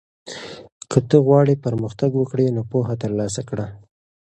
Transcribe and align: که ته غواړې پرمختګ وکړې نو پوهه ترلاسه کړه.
که 0.91 0.99
ته 1.09 1.17
غواړې 1.27 1.61
پرمختګ 1.65 2.11
وکړې 2.17 2.47
نو 2.55 2.61
پوهه 2.71 2.95
ترلاسه 3.03 3.41
کړه. 3.49 3.65